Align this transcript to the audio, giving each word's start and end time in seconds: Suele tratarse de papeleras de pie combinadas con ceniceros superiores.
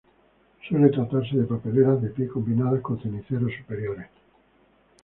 Suele 0.67 0.89
tratarse 0.89 1.37
de 1.37 1.43
papeleras 1.43 2.01
de 2.01 2.09
pie 2.09 2.27
combinadas 2.27 2.81
con 2.81 2.99
ceniceros 2.99 3.51
superiores. 3.55 4.07